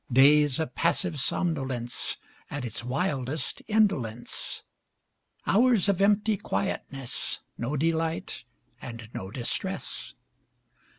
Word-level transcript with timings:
Days 0.11 0.59
of 0.59 0.73
passive 0.73 1.19
somnolence, 1.19 2.17
At 2.49 2.65
its 2.65 2.83
wildest, 2.83 3.61
indolence. 3.67 4.63
Hours 5.45 5.87
of 5.87 6.01
empty 6.01 6.37
quietness, 6.37 7.37
No 7.55 7.77
delight, 7.77 8.43
and 8.81 9.09
no 9.13 9.29
distress. 9.29 10.15